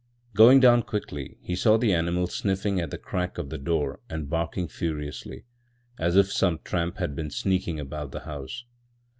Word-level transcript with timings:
Going 0.33 0.59
down 0.59 0.81
quickly, 0.81 1.37
he 1.41 1.55
saw 1.55 1.77
the 1.77 1.93
animal 1.93 2.25
sniffing 2.25 2.81
at 2.81 2.89
the 2.89 2.97
crack 2.97 3.37
of 3.37 3.51
the 3.51 3.59
door 3.59 3.99
and 4.09 4.27
barking 4.31 4.67
furiously, 4.67 5.45
as 5.99 6.15
if 6.15 6.31
some 6.33 6.57
tramp 6.63 6.97
had 6.97 7.15
been 7.15 7.29
sneaking 7.29 7.79
about 7.79 8.11
the 8.11 8.21
house. 8.21 8.63